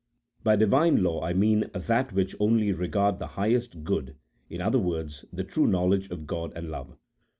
[0.43, 4.15] By Divine law I mean that which only regards the highest good,
[4.49, 6.97] in other words, the true knowledge of God and love.